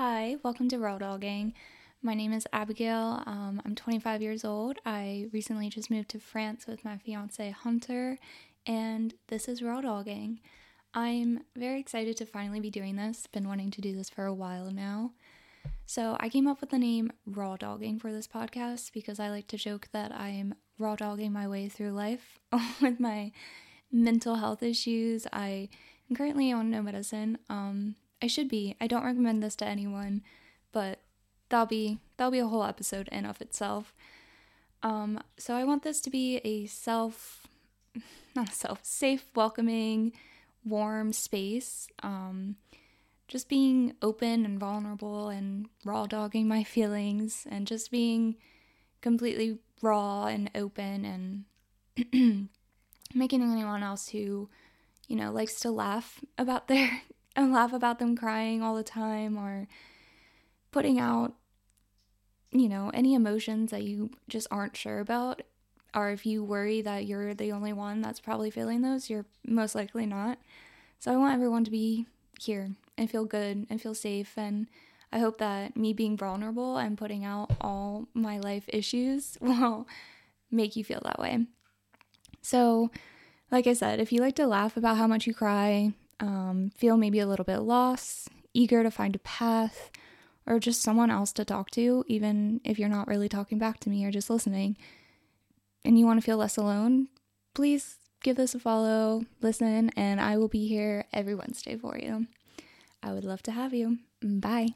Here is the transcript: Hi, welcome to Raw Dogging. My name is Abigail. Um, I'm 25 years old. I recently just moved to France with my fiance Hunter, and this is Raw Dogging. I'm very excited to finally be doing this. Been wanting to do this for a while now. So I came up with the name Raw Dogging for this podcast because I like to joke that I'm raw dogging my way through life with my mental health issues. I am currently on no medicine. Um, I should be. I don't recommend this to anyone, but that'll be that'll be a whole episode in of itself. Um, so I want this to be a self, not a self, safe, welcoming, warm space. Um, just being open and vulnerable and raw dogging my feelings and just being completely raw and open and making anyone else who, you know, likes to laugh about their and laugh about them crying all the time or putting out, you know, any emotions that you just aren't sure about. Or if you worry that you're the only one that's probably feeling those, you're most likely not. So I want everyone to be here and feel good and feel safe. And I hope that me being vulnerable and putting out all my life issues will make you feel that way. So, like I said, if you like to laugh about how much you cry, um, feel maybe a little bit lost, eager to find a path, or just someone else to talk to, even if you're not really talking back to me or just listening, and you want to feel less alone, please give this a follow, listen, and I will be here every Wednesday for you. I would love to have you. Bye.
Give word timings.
Hi, 0.00 0.36
welcome 0.44 0.68
to 0.68 0.78
Raw 0.78 0.98
Dogging. 0.98 1.54
My 2.02 2.14
name 2.14 2.32
is 2.32 2.46
Abigail. 2.52 3.20
Um, 3.26 3.60
I'm 3.66 3.74
25 3.74 4.22
years 4.22 4.44
old. 4.44 4.78
I 4.86 5.26
recently 5.32 5.68
just 5.70 5.90
moved 5.90 6.10
to 6.10 6.20
France 6.20 6.68
with 6.68 6.84
my 6.84 6.98
fiance 6.98 7.50
Hunter, 7.50 8.16
and 8.64 9.12
this 9.26 9.48
is 9.48 9.60
Raw 9.60 9.80
Dogging. 9.80 10.38
I'm 10.94 11.40
very 11.56 11.80
excited 11.80 12.16
to 12.18 12.26
finally 12.26 12.60
be 12.60 12.70
doing 12.70 12.94
this. 12.94 13.26
Been 13.26 13.48
wanting 13.48 13.72
to 13.72 13.80
do 13.80 13.92
this 13.92 14.08
for 14.08 14.24
a 14.24 14.32
while 14.32 14.70
now. 14.70 15.14
So 15.84 16.16
I 16.20 16.28
came 16.28 16.46
up 16.46 16.60
with 16.60 16.70
the 16.70 16.78
name 16.78 17.10
Raw 17.26 17.56
Dogging 17.56 17.98
for 17.98 18.12
this 18.12 18.28
podcast 18.28 18.92
because 18.92 19.18
I 19.18 19.30
like 19.30 19.48
to 19.48 19.56
joke 19.56 19.88
that 19.90 20.12
I'm 20.12 20.54
raw 20.78 20.94
dogging 20.94 21.32
my 21.32 21.48
way 21.48 21.68
through 21.68 21.90
life 21.90 22.38
with 22.80 23.00
my 23.00 23.32
mental 23.90 24.36
health 24.36 24.62
issues. 24.62 25.26
I 25.32 25.68
am 26.08 26.14
currently 26.14 26.52
on 26.52 26.70
no 26.70 26.82
medicine. 26.82 27.38
Um, 27.50 27.96
I 28.20 28.26
should 28.26 28.48
be. 28.48 28.76
I 28.80 28.86
don't 28.86 29.04
recommend 29.04 29.42
this 29.42 29.56
to 29.56 29.66
anyone, 29.66 30.22
but 30.72 31.00
that'll 31.48 31.66
be 31.66 31.98
that'll 32.16 32.32
be 32.32 32.38
a 32.38 32.46
whole 32.46 32.64
episode 32.64 33.08
in 33.08 33.24
of 33.24 33.40
itself. 33.40 33.94
Um, 34.82 35.20
so 35.36 35.54
I 35.54 35.64
want 35.64 35.82
this 35.82 36.00
to 36.02 36.10
be 36.10 36.36
a 36.38 36.66
self, 36.66 37.46
not 38.34 38.50
a 38.50 38.54
self, 38.54 38.84
safe, 38.84 39.24
welcoming, 39.34 40.12
warm 40.64 41.12
space. 41.12 41.88
Um, 42.02 42.56
just 43.26 43.48
being 43.48 43.94
open 44.00 44.44
and 44.44 44.58
vulnerable 44.58 45.28
and 45.28 45.66
raw 45.84 46.06
dogging 46.06 46.48
my 46.48 46.64
feelings 46.64 47.46
and 47.50 47.66
just 47.66 47.90
being 47.90 48.36
completely 49.00 49.58
raw 49.82 50.26
and 50.26 50.50
open 50.54 51.44
and 51.94 52.48
making 53.14 53.42
anyone 53.42 53.82
else 53.82 54.08
who, 54.08 54.48
you 55.06 55.16
know, 55.16 55.30
likes 55.30 55.60
to 55.60 55.70
laugh 55.70 56.20
about 56.36 56.68
their 56.68 57.02
and 57.38 57.52
laugh 57.52 57.72
about 57.72 57.98
them 57.98 58.16
crying 58.16 58.62
all 58.62 58.74
the 58.74 58.82
time 58.82 59.38
or 59.38 59.68
putting 60.72 60.98
out, 60.98 61.34
you 62.50 62.68
know, 62.68 62.90
any 62.92 63.14
emotions 63.14 63.70
that 63.70 63.84
you 63.84 64.10
just 64.28 64.48
aren't 64.50 64.76
sure 64.76 64.98
about. 64.98 65.42
Or 65.94 66.10
if 66.10 66.26
you 66.26 66.42
worry 66.44 66.82
that 66.82 67.06
you're 67.06 67.34
the 67.34 67.52
only 67.52 67.72
one 67.72 68.02
that's 68.02 68.20
probably 68.20 68.50
feeling 68.50 68.82
those, 68.82 69.08
you're 69.08 69.24
most 69.46 69.74
likely 69.74 70.04
not. 70.04 70.38
So 70.98 71.12
I 71.12 71.16
want 71.16 71.34
everyone 71.34 71.64
to 71.64 71.70
be 71.70 72.06
here 72.40 72.72
and 72.98 73.10
feel 73.10 73.24
good 73.24 73.66
and 73.70 73.80
feel 73.80 73.94
safe. 73.94 74.36
And 74.36 74.66
I 75.12 75.20
hope 75.20 75.38
that 75.38 75.76
me 75.76 75.92
being 75.92 76.16
vulnerable 76.16 76.76
and 76.76 76.98
putting 76.98 77.24
out 77.24 77.52
all 77.60 78.08
my 78.14 78.38
life 78.38 78.64
issues 78.68 79.38
will 79.40 79.86
make 80.50 80.74
you 80.74 80.82
feel 80.82 81.00
that 81.04 81.20
way. 81.20 81.46
So, 82.42 82.90
like 83.50 83.66
I 83.66 83.72
said, 83.72 84.00
if 84.00 84.12
you 84.12 84.20
like 84.20 84.36
to 84.36 84.46
laugh 84.46 84.76
about 84.76 84.96
how 84.96 85.06
much 85.06 85.26
you 85.26 85.32
cry, 85.32 85.92
um, 86.20 86.70
feel 86.76 86.96
maybe 86.96 87.20
a 87.20 87.26
little 87.26 87.44
bit 87.44 87.58
lost, 87.58 88.28
eager 88.54 88.82
to 88.82 88.90
find 88.90 89.14
a 89.14 89.20
path, 89.20 89.90
or 90.46 90.58
just 90.58 90.82
someone 90.82 91.10
else 91.10 91.32
to 91.32 91.44
talk 91.44 91.70
to, 91.72 92.04
even 92.08 92.60
if 92.64 92.78
you're 92.78 92.88
not 92.88 93.06
really 93.06 93.28
talking 93.28 93.58
back 93.58 93.80
to 93.80 93.90
me 93.90 94.04
or 94.04 94.10
just 94.10 94.30
listening, 94.30 94.76
and 95.84 95.98
you 95.98 96.06
want 96.06 96.18
to 96.20 96.24
feel 96.24 96.38
less 96.38 96.56
alone, 96.56 97.08
please 97.54 97.98
give 98.22 98.36
this 98.36 98.54
a 98.54 98.58
follow, 98.58 99.24
listen, 99.40 99.90
and 99.90 100.20
I 100.20 100.36
will 100.38 100.48
be 100.48 100.66
here 100.66 101.04
every 101.12 101.34
Wednesday 101.34 101.76
for 101.76 101.98
you. 101.98 102.26
I 103.02 103.12
would 103.12 103.24
love 103.24 103.42
to 103.44 103.52
have 103.52 103.72
you. 103.72 103.98
Bye. 104.22 104.70